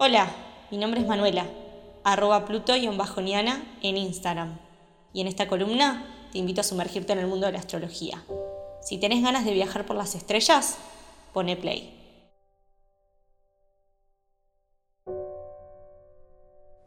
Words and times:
Hola, 0.00 0.30
mi 0.70 0.78
nombre 0.78 1.00
es 1.00 1.08
Manuela, 1.08 1.44
arroba 2.04 2.46
pluto-niana 2.46 3.64
en 3.82 3.96
Instagram. 3.96 4.56
Y 5.12 5.22
en 5.22 5.26
esta 5.26 5.48
columna 5.48 6.28
te 6.30 6.38
invito 6.38 6.60
a 6.60 6.64
sumergirte 6.64 7.14
en 7.14 7.18
el 7.18 7.26
mundo 7.26 7.46
de 7.46 7.52
la 7.52 7.58
astrología. 7.58 8.22
Si 8.80 8.98
tenés 8.98 9.24
ganas 9.24 9.44
de 9.44 9.54
viajar 9.54 9.86
por 9.86 9.96
las 9.96 10.14
estrellas, 10.14 10.78
pone 11.34 11.56
play. 11.56 12.22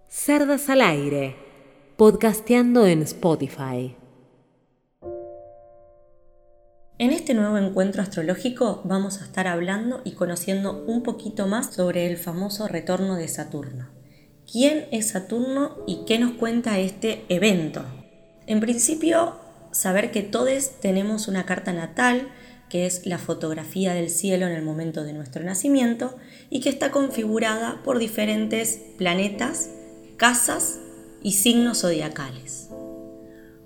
Cerdas 0.07 0.69
al 0.69 0.79
aire, 0.79 1.35
podcasteando 1.97 2.87
en 2.87 3.01
Spotify. 3.01 3.97
Este 7.31 7.39
nuevo 7.39 7.65
encuentro 7.65 8.01
astrológico 8.01 8.81
vamos 8.83 9.21
a 9.21 9.23
estar 9.23 9.47
hablando 9.47 10.01
y 10.03 10.11
conociendo 10.11 10.83
un 10.85 11.01
poquito 11.01 11.47
más 11.47 11.73
sobre 11.73 12.05
el 12.07 12.17
famoso 12.17 12.67
retorno 12.67 13.15
de 13.15 13.29
Saturno. 13.29 13.87
¿Quién 14.51 14.87
es 14.91 15.11
Saturno 15.11 15.77
y 15.87 16.03
qué 16.05 16.19
nos 16.19 16.33
cuenta 16.33 16.77
este 16.77 17.23
evento? 17.29 17.85
En 18.47 18.59
principio, 18.59 19.37
saber 19.71 20.11
que 20.11 20.23
todos 20.23 20.71
tenemos 20.81 21.29
una 21.29 21.45
carta 21.45 21.71
natal, 21.71 22.27
que 22.67 22.85
es 22.85 23.05
la 23.05 23.17
fotografía 23.17 23.93
del 23.93 24.09
cielo 24.09 24.45
en 24.45 24.51
el 24.51 24.61
momento 24.61 25.05
de 25.05 25.13
nuestro 25.13 25.41
nacimiento, 25.41 26.17
y 26.49 26.59
que 26.59 26.67
está 26.67 26.91
configurada 26.91 27.79
por 27.85 27.97
diferentes 27.97 28.81
planetas, 28.97 29.69
casas 30.17 30.79
y 31.23 31.31
signos 31.31 31.79
zodiacales. 31.79 32.67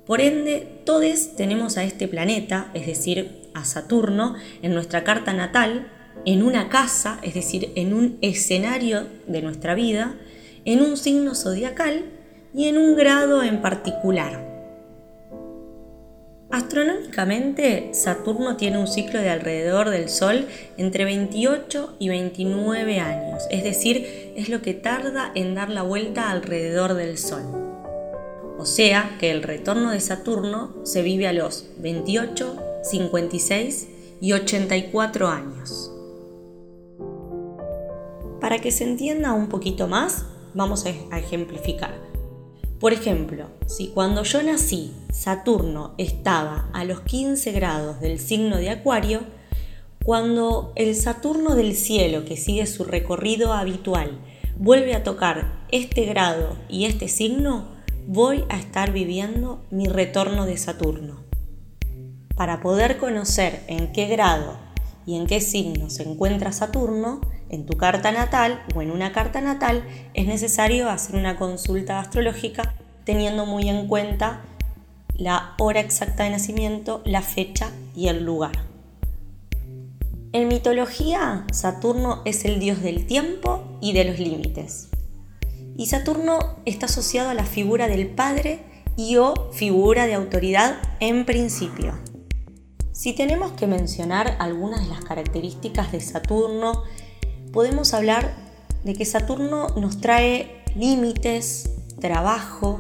Por 0.06 0.22
ende, 0.22 0.84
todos 0.86 1.36
tenemos 1.36 1.78
a 1.78 1.84
este 1.84 2.08
planeta, 2.08 2.70
es 2.76 2.86
decir, 2.86 3.45
a 3.56 3.66
Saturno, 3.66 4.36
en 4.62 4.76
nuestra 4.76 5.04
carta 5.04 5.34
natal, 5.34 5.88
en 6.26 6.44
una 6.44 6.70
casa, 6.70 7.20
es 7.24 7.34
decir, 7.34 7.72
en 7.76 7.94
un 7.94 8.20
escenario 8.22 9.08
de 9.26 9.42
nuestra 9.42 9.74
vida, 9.74 10.16
en 10.66 10.82
un 10.82 10.98
signo 10.98 11.34
zodiacal 11.34 12.06
y 12.54 12.68
en 12.68 12.78
un 12.78 12.96
grado 12.96 13.42
en 13.42 13.62
particular. 13.62 14.54
Astronómicamente, 16.52 17.90
Saturno 17.94 18.56
tiene 18.56 18.78
un 18.78 18.88
ciclo 18.88 19.20
de 19.20 19.30
alrededor 19.30 19.90
del 19.90 20.10
Sol 20.10 20.48
entre 20.78 21.04
28 21.04 21.96
y 22.00 22.10
29 22.10 23.00
años, 23.00 23.44
es 23.50 23.64
decir, 23.64 24.34
es 24.36 24.50
lo 24.50 24.62
que 24.62 24.74
tarda 24.74 25.32
en 25.36 25.56
dar 25.56 25.70
la 25.70 25.82
vuelta 25.82 26.30
alrededor 26.30 26.94
del 26.94 27.18
Sol. 27.18 27.44
O 28.58 28.66
sea 28.66 29.18
que 29.20 29.32
el 29.32 29.44
retorno 29.44 29.92
de 29.92 30.00
Saturno 30.00 30.74
se 30.84 31.02
vive 31.02 31.28
a 31.28 31.34
los 31.34 31.66
28, 31.80 32.65
56 32.86 33.88
y 34.22 34.34
84 34.34 35.28
años. 35.28 35.92
Para 38.40 38.60
que 38.60 38.72
se 38.72 38.84
entienda 38.84 39.34
un 39.34 39.50
poquito 39.50 39.88
más, 39.88 40.26
vamos 40.54 40.86
a 40.86 41.18
ejemplificar. 41.18 41.96
Por 42.80 42.94
ejemplo, 42.94 43.48
si 43.66 43.88
cuando 43.88 44.24
yo 44.24 44.44
nací 44.44 44.94
Saturno 45.12 45.96
estaba 45.98 46.70
a 46.74 46.84
los 46.84 47.02
15 47.02 47.52
grados 47.54 48.00
del 48.02 48.20
signo 48.20 48.58
de 48.58 48.70
Acuario, 48.70 49.22
cuando 50.04 50.72
el 50.76 50.96
Saturno 50.96 51.56
del 51.56 51.76
cielo 51.76 52.26
que 52.26 52.38
sigue 52.38 52.68
su 52.68 52.84
recorrido 52.84 53.54
habitual 53.54 54.20
vuelve 54.58 54.94
a 54.94 55.04
tocar 55.04 55.66
este 55.72 56.06
grado 56.06 56.56
y 56.70 56.86
este 56.86 57.08
signo, 57.08 57.66
voy 58.06 58.44
a 58.50 58.60
estar 58.60 58.92
viviendo 58.92 59.66
mi 59.72 59.88
retorno 59.88 60.46
de 60.46 60.58
Saturno. 60.58 61.26
Para 62.36 62.60
poder 62.60 62.98
conocer 62.98 63.64
en 63.68 63.94
qué 63.94 64.08
grado 64.08 64.58
y 65.06 65.16
en 65.16 65.26
qué 65.26 65.40
signo 65.40 65.90
se 65.90 66.04
encuentra 66.04 66.52
Saturno, 66.52 67.22
en 67.50 67.66
tu 67.66 67.78
carta 67.78 68.12
natal 68.12 68.62
o 68.76 68.82
en 68.82 68.92
una 68.92 69.14
carta 69.14 69.40
natal, 69.40 69.86
es 70.14 70.28
necesario 70.28 70.90
hacer 70.90 71.16
una 71.16 71.38
consulta 71.38 72.00
astrológica 72.00 72.76
teniendo 73.06 73.46
muy 73.46 73.70
en 73.70 73.88
cuenta 73.88 74.42
la 75.16 75.54
hora 75.60 75.80
exacta 75.80 76.24
de 76.24 76.32
nacimiento, 76.32 77.02
la 77.06 77.22
fecha 77.22 77.72
y 77.96 78.10
el 78.10 78.26
lugar. 78.26 78.66
En 80.34 80.50
mitología, 80.50 81.46
Saturno 81.54 82.22
es 82.26 82.44
el 82.44 82.60
dios 82.60 82.82
del 82.82 83.06
tiempo 83.06 83.64
y 83.80 83.94
de 83.94 84.04
los 84.04 84.20
límites. 84.20 84.90
Y 85.78 85.86
Saturno 85.86 86.40
está 86.66 86.88
asociado 86.88 87.30
a 87.30 87.34
la 87.34 87.46
figura 87.46 87.88
del 87.88 88.08
padre 88.08 88.60
y 88.98 89.16
o 89.16 89.52
figura 89.54 90.08
de 90.08 90.16
autoridad 90.16 90.76
en 91.00 91.26
principio. 91.26 91.94
Si 92.96 93.12
tenemos 93.12 93.52
que 93.52 93.68
mencionar 93.68 94.38
algunas 94.40 94.84
de 94.84 94.88
las 94.88 95.04
características 95.04 95.92
de 95.92 96.00
Saturno, 96.00 96.84
podemos 97.52 97.94
hablar 97.94 98.34
de 98.86 98.94
que 98.94 99.04
Saturno 99.04 99.68
nos 99.76 100.00
trae 100.00 100.64
límites, 100.78 101.72
trabajo, 102.00 102.80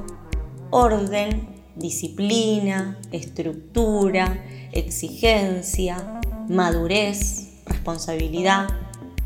orden, 0.71 1.49
disciplina, 1.75 2.97
estructura, 3.11 4.41
exigencia, 4.71 6.21
madurez, 6.47 7.49
responsabilidad, 7.65 8.69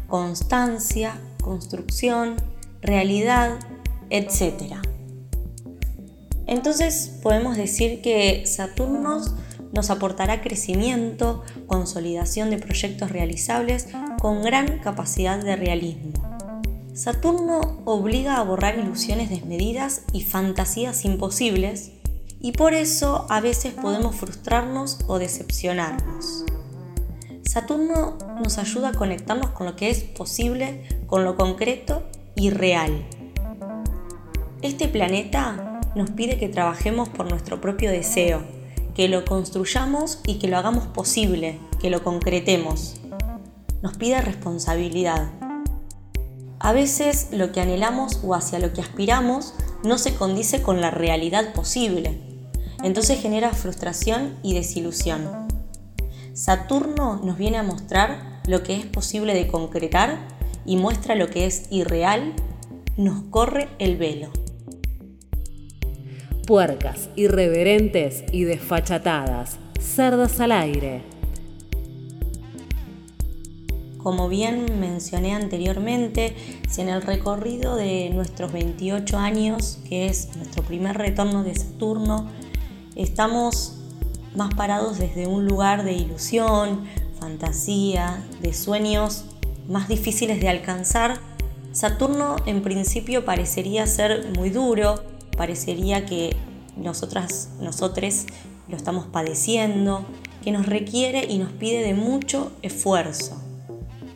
constancia, 0.08 1.22
construcción, 1.40 2.36
realidad, 2.82 3.60
etc. 4.10 4.78
Entonces 6.48 7.20
podemos 7.22 7.58
decir 7.58 8.02
que 8.02 8.48
Saturno 8.48 9.22
nos 9.72 9.90
aportará 9.90 10.42
crecimiento, 10.42 11.44
consolidación 11.68 12.50
de 12.50 12.58
proyectos 12.58 13.12
realizables 13.12 13.88
con 14.20 14.42
gran 14.42 14.80
capacidad 14.80 15.44
de 15.44 15.56
realismo. 15.56 16.14
Saturno 16.94 17.82
obliga 17.86 18.38
a 18.38 18.44
borrar 18.44 18.78
ilusiones 18.78 19.30
desmedidas 19.30 20.04
y 20.12 20.24
fantasías 20.24 21.06
imposibles 21.06 21.92
y 22.42 22.54
por 22.54 22.74
eso 22.74 23.26
a 23.30 23.42
veces 23.42 23.74
podemos 23.74 24.16
frustrarnos 24.16 25.00
o 25.08 25.20
decepcionarnos. 25.20 26.46
Saturno 27.44 28.18
nos 28.42 28.58
ayuda 28.58 28.90
a 28.90 28.94
conectarnos 28.94 29.52
con 29.52 29.66
lo 29.66 29.76
que 29.76 29.90
es 29.90 30.04
posible, 30.04 30.88
con 31.08 31.24
lo 31.24 31.36
concreto 31.36 32.04
y 32.36 32.50
real. 32.50 33.06
Este 34.62 34.88
planeta 34.88 35.80
nos 35.96 36.12
pide 36.12 36.38
que 36.38 36.50
trabajemos 36.50 37.10
por 37.10 37.30
nuestro 37.30 37.62
propio 37.62 37.92
deseo, 37.92 38.44
que 39.00 39.08
lo 39.08 39.24
construyamos 39.24 40.20
y 40.28 40.40
que 40.40 40.50
lo 40.50 40.58
hagamos 40.58 40.88
posible, 40.88 41.58
que 41.80 41.90
lo 41.90 42.04
concretemos. 42.04 42.96
Nos 43.82 43.96
pide 43.96 44.20
responsabilidad. 44.20 45.32
A 46.60 46.74
veces 46.74 47.30
lo 47.32 47.54
que 47.54 47.62
anhelamos 47.62 48.20
o 48.26 48.36
hacia 48.36 48.60
lo 48.60 48.74
que 48.74 48.82
aspiramos 48.82 49.54
no 49.86 49.98
se 49.98 50.16
condice 50.16 50.62
con 50.62 50.82
la 50.82 50.92
realidad 50.92 51.54
posible. 51.54 52.20
Entonces 52.84 53.22
genera 53.22 53.54
frustración 53.54 54.36
y 54.44 54.54
desilusión. 54.54 55.48
Saturno 56.34 57.22
nos 57.24 57.38
viene 57.38 57.58
a 57.58 57.64
mostrar 57.64 58.42
lo 58.48 58.64
que 58.64 58.76
es 58.76 58.86
posible 58.86 59.34
de 59.34 59.48
concretar 59.48 60.28
y 60.66 60.76
muestra 60.76 61.16
lo 61.16 61.30
que 61.30 61.46
es 61.46 61.68
irreal, 61.70 62.34
nos 62.98 63.24
corre 63.30 63.70
el 63.80 63.96
velo. 63.96 64.30
Puercas, 66.50 67.10
irreverentes 67.16 68.24
y 68.32 68.44
desfachatadas, 68.44 69.60
cerdas 69.80 70.40
al 70.40 70.52
aire. 70.52 71.04
Como 74.00 74.28
bien 74.30 74.80
mencioné 74.80 75.36
anteriormente, 75.36 76.36
si 76.68 76.82
en 76.82 76.90
el 76.90 77.04
recorrido 77.04 77.76
de 77.76 78.10
nuestros 78.10 78.52
28 78.52 79.16
años, 79.20 79.78
que 79.88 80.08
es 80.08 80.36
nuestro 80.38 80.64
primer 80.64 80.98
retorno 80.98 81.44
de 81.44 81.54
Saturno, 81.54 82.28
estamos 82.96 83.76
más 84.36 84.52
parados 84.56 84.98
desde 84.98 85.28
un 85.28 85.46
lugar 85.46 85.84
de 85.84 85.94
ilusión, 85.94 86.86
fantasía, 87.20 88.26
de 88.42 88.56
sueños 88.56 89.26
más 89.68 89.88
difíciles 89.88 90.42
de 90.42 90.50
alcanzar, 90.50 91.20
Saturno 91.74 92.38
en 92.48 92.64
principio 92.64 93.24
parecería 93.24 93.86
ser 93.86 94.32
muy 94.36 94.50
duro, 94.50 95.19
parecería 95.40 96.06
que 96.06 96.36
nosotras, 96.76 97.48
nosotros 97.62 98.26
lo 98.68 98.76
estamos 98.76 99.08
padeciendo, 99.08 100.06
que 100.44 100.52
nos 100.52 100.66
requiere 100.66 101.24
y 101.30 101.38
nos 101.38 101.54
pide 101.54 101.82
de 101.82 101.94
mucho 101.94 102.52
esfuerzo. 102.62 103.42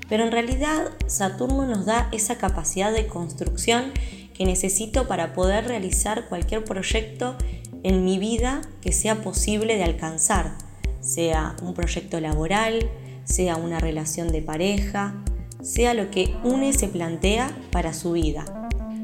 Pero 0.09 0.25
en 0.25 0.33
realidad 0.33 0.89
Saturno 1.07 1.65
nos 1.65 1.85
da 1.85 2.09
esa 2.11 2.37
capacidad 2.37 2.91
de 2.91 3.07
construcción 3.07 3.93
que 4.33 4.43
necesito 4.45 5.07
para 5.07 5.33
poder 5.33 5.65
realizar 5.65 6.27
cualquier 6.27 6.65
proyecto 6.65 7.37
en 7.83 8.03
mi 8.03 8.19
vida 8.19 8.59
que 8.81 8.91
sea 8.91 9.21
posible 9.21 9.77
de 9.77 9.85
alcanzar, 9.85 10.57
sea 10.99 11.55
un 11.61 11.73
proyecto 11.73 12.19
laboral, 12.19 12.89
sea 13.23 13.55
una 13.55 13.79
relación 13.79 14.27
de 14.27 14.41
pareja, 14.41 15.15
sea 15.61 15.93
lo 15.93 16.11
que 16.11 16.35
une 16.43 16.73
se 16.73 16.89
plantea 16.89 17.57
para 17.71 17.93
su 17.93 18.11
vida. 18.11 18.62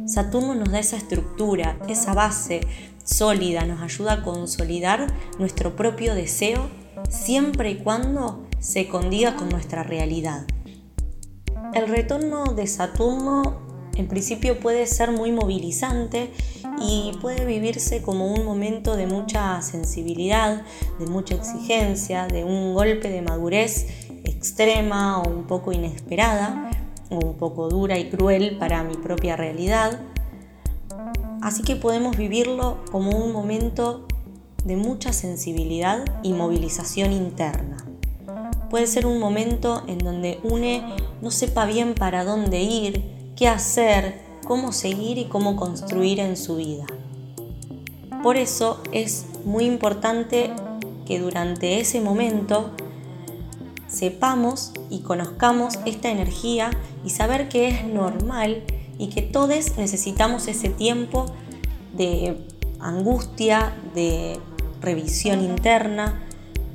Saturno 0.09 0.55
nos 0.55 0.71
da 0.71 0.79
esa 0.79 0.97
estructura, 0.97 1.77
esa 1.87 2.15
base 2.15 2.61
sólida, 3.03 3.65
nos 3.67 3.79
ayuda 3.83 4.13
a 4.13 4.23
consolidar 4.23 5.05
nuestro 5.37 5.75
propio 5.75 6.15
deseo 6.15 6.67
siempre 7.09 7.69
y 7.69 7.75
cuando 7.75 8.47
se 8.57 8.87
condiga 8.87 9.35
con 9.35 9.49
nuestra 9.49 9.83
realidad. 9.83 10.47
El 11.75 11.87
retorno 11.87 12.45
de 12.55 12.65
Saturno 12.65 13.59
en 13.97 14.07
principio 14.07 14.59
puede 14.59 14.87
ser 14.87 15.11
muy 15.11 15.31
movilizante 15.31 16.31
y 16.81 17.11
puede 17.21 17.45
vivirse 17.45 18.01
como 18.01 18.33
un 18.33 18.45
momento 18.45 18.95
de 18.95 19.05
mucha 19.05 19.61
sensibilidad, 19.61 20.63
de 20.97 21.05
mucha 21.05 21.35
exigencia, 21.35 22.25
de 22.25 22.43
un 22.43 22.73
golpe 22.73 23.11
de 23.11 23.21
madurez 23.21 23.85
extrema 24.23 25.21
o 25.21 25.29
un 25.29 25.45
poco 25.45 25.71
inesperada, 25.71 26.68
un 27.09 27.35
poco 27.35 27.69
dura 27.69 27.97
y 27.97 28.09
cruel 28.09 28.57
para 28.57 28.83
mi 28.83 28.95
propia 28.95 29.35
realidad. 29.35 29.99
Así 31.41 31.63
que 31.63 31.75
podemos 31.75 32.17
vivirlo 32.17 32.77
como 32.91 33.11
un 33.11 33.31
momento 33.31 34.05
de 34.63 34.75
mucha 34.75 35.13
sensibilidad 35.13 36.03
y 36.21 36.33
movilización 36.33 37.11
interna. 37.11 37.77
Puede 38.69 38.87
ser 38.87 39.05
un 39.05 39.19
momento 39.19 39.83
en 39.87 39.97
donde 39.99 40.39
une 40.43 40.83
no 41.21 41.31
sepa 41.31 41.65
bien 41.65 41.95
para 41.95 42.23
dónde 42.23 42.61
ir, 42.61 43.03
qué 43.35 43.47
hacer, 43.47 44.21
cómo 44.45 44.71
seguir 44.71 45.17
y 45.17 45.25
cómo 45.25 45.55
construir 45.55 46.19
en 46.19 46.37
su 46.37 46.57
vida. 46.57 46.85
Por 48.21 48.35
eso 48.37 48.81
es 48.91 49.25
muy 49.45 49.65
importante 49.65 50.51
que 51.07 51.19
durante 51.19 51.79
ese 51.79 52.01
momento 52.01 52.71
sepamos 53.87 54.73
y 54.89 54.99
conozcamos 54.99 55.79
esta 55.85 56.09
energía 56.09 56.71
y 57.03 57.11
saber 57.11 57.49
que 57.49 57.67
es 57.67 57.85
normal 57.85 58.63
y 58.97 59.07
que 59.09 59.21
todos 59.21 59.77
necesitamos 59.77 60.47
ese 60.47 60.69
tiempo 60.69 61.25
de 61.95 62.37
angustia, 62.79 63.75
de 63.93 64.39
revisión 64.81 65.43
interna 65.43 66.21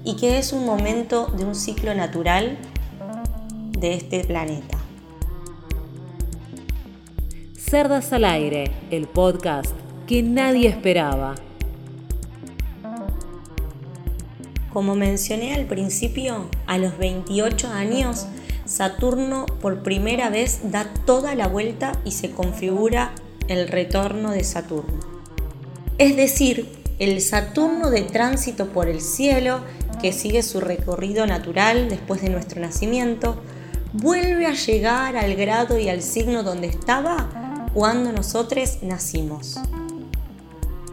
y 0.05 0.17
que 0.17 0.39
es 0.39 0.53
un 0.53 0.65
momento 0.65 1.27
de 1.27 1.45
un 1.45 1.55
ciclo 1.55 1.95
natural 1.95 2.59
de 3.79 3.95
este 3.95 4.25
planeta. 4.25 4.79
Cerdas 7.57 8.13
al 8.13 8.25
aire, 8.25 8.71
el 8.91 9.07
podcast 9.07 9.75
que 10.07 10.23
nadie 10.23 10.69
esperaba. 10.69 11.35
Como 14.75 14.97
mencioné 14.97 15.55
al 15.55 15.67
principio, 15.67 16.51
a 16.67 16.79
los 16.79 16.99
28 16.99 17.69
años, 17.69 18.27
Saturno 18.65 19.47
por 19.47 19.85
primera 19.85 20.31
vez 20.31 20.63
da 20.65 20.93
toda 21.07 21.37
la 21.37 21.47
vuelta 21.47 21.93
y 22.05 22.11
se 22.11 22.33
configura 22.33 23.13
el 23.47 23.69
retorno 23.69 24.33
de 24.33 24.43
Saturno. 24.43 24.99
Es 25.99 26.17
decir, 26.17 26.69
el 26.99 27.21
Saturno 27.21 27.89
de 27.89 28.03
tránsito 28.03 28.71
por 28.71 28.89
el 28.89 29.01
cielo, 29.01 29.61
que 30.03 30.13
sigue 30.13 30.43
su 30.43 30.61
recorrido 30.61 31.25
natural 31.25 31.89
después 31.89 32.21
de 32.21 32.31
nuestro 32.31 32.61
nacimiento, 32.61 33.41
vuelve 33.93 34.47
a 34.47 34.55
llegar 34.55 35.17
al 35.17 35.37
grado 35.37 35.79
y 35.79 35.89
al 35.89 36.03
signo 36.03 36.43
donde 36.43 36.67
estaba 36.67 37.71
cuando 37.75 38.11
nosotros 38.11 38.79
nacimos. 38.83 39.57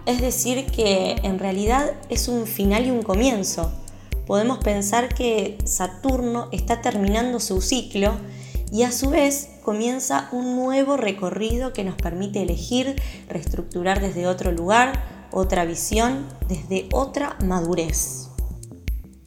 Es 0.05 0.19
decir, 0.19 0.65
que 0.65 1.15
en 1.23 1.37
realidad 1.37 1.91
es 2.09 2.27
un 2.27 2.47
final 2.47 2.87
y 2.87 2.91
un 2.91 3.03
comienzo. 3.03 3.71
Podemos 4.25 4.57
pensar 4.59 5.13
que 5.13 5.57
Saturno 5.65 6.49
está 6.51 6.81
terminando 6.81 7.39
su 7.39 7.61
ciclo 7.61 8.13
y 8.71 8.83
a 8.83 8.91
su 8.91 9.09
vez 9.09 9.49
comienza 9.61 10.29
un 10.31 10.55
nuevo 10.55 10.97
recorrido 10.97 11.73
que 11.73 11.83
nos 11.83 11.95
permite 11.95 12.41
elegir, 12.41 12.95
reestructurar 13.27 14.01
desde 14.01 14.27
otro 14.27 14.51
lugar, 14.51 15.27
otra 15.31 15.65
visión, 15.65 16.25
desde 16.47 16.87
otra 16.91 17.37
madurez. 17.43 18.30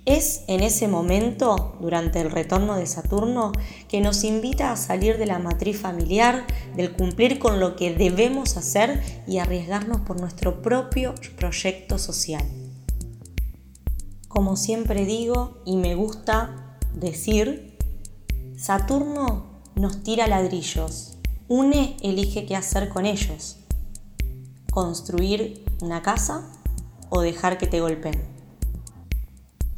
Es 0.07 0.43
en 0.49 0.63
ese 0.63 0.87
momento, 0.87 1.79
durante 1.81 2.21
el 2.21 2.31
retorno 2.31 2.77
de 2.77 2.87
Saturno, 2.87 3.53
que 3.89 4.03
nos 4.03 4.23
invita 4.23 4.71
a 4.71 4.77
salir 4.77 5.17
de 5.17 5.25
la 5.25 5.39
matriz 5.39 5.79
familiar, 5.79 6.47
del 6.77 6.93
cumplir 6.93 7.39
con 7.39 7.59
lo 7.59 7.75
que 7.75 7.95
debemos 7.95 8.59
hacer 8.59 9.03
y 9.27 9.39
arriesgarnos 9.39 10.03
por 10.03 10.21
nuestro 10.21 10.61
propio 10.61 11.15
proyecto 11.39 11.99
social. 11.99 12.45
Como 14.29 14.57
siempre 14.57 15.07
digo 15.07 15.63
y 15.65 15.77
me 15.77 15.95
gusta 15.95 16.77
decir, 16.93 17.79
Saturno 18.59 19.63
nos 19.75 20.03
tira 20.03 20.27
ladrillos, 20.27 21.17
une 21.49 21.97
elige 22.03 22.45
qué 22.45 22.57
hacer 22.57 22.91
con 22.91 23.07
ellos, 23.07 23.57
construir 24.71 25.65
una 25.81 26.03
casa 26.03 26.51
o 27.09 27.23
dejar 27.23 27.57
que 27.57 27.67
te 27.67 27.81
golpeen. 27.81 28.34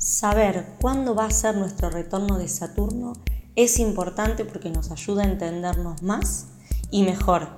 Saber 0.07 0.77
cuándo 0.81 1.17
va 1.17 1.25
a 1.25 1.31
ser 1.33 1.57
nuestro 1.57 1.91
retorno 1.91 2.39
de 2.39 2.47
Saturno 2.47 3.15
es 3.57 3.81
importante 3.81 4.45
porque 4.45 4.71
nos 4.71 4.93
ayuda 4.93 5.25
a 5.25 5.27
entendernos 5.27 6.01
más 6.05 6.47
y 6.93 7.03
mejor. 7.03 7.49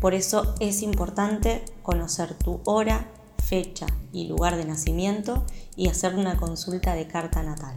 Por 0.00 0.14
eso 0.14 0.54
es 0.60 0.80
importante 0.82 1.64
conocer 1.82 2.34
tu 2.34 2.60
hora, 2.66 3.10
fecha 3.42 3.86
y 4.12 4.28
lugar 4.28 4.56
de 4.56 4.64
nacimiento 4.64 5.44
y 5.74 5.88
hacer 5.88 6.14
una 6.14 6.36
consulta 6.36 6.94
de 6.94 7.08
carta 7.08 7.42
natal. 7.42 7.76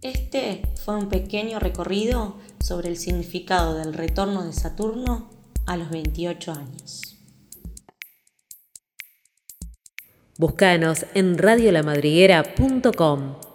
Este 0.00 0.62
fue 0.82 0.96
un 0.96 1.10
pequeño 1.10 1.58
recorrido 1.58 2.36
sobre 2.60 2.88
el 2.88 2.96
significado 2.96 3.74
del 3.74 3.92
retorno 3.92 4.42
de 4.42 4.54
Saturno 4.54 5.28
a 5.66 5.76
los 5.76 5.90
28 5.90 6.52
años. 6.52 7.19
Búscanos 10.40 11.04
en 11.12 11.36
radiolamadriguera.com. 11.36 13.49